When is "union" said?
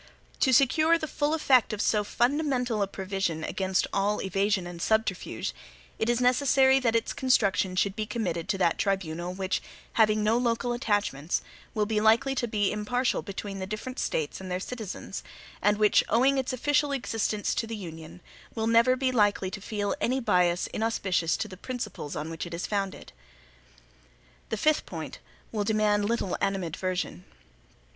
17.77-18.21